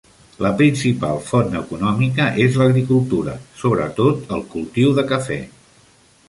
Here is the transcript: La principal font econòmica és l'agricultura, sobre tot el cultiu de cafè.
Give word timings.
La 0.43 0.49
principal 0.59 1.19
font 1.27 1.57
econòmica 1.59 2.25
és 2.45 2.57
l'agricultura, 2.61 3.35
sobre 3.65 3.87
tot 4.01 4.35
el 4.39 4.43
cultiu 4.57 4.97
de 5.03 5.05
cafè. 5.15 5.39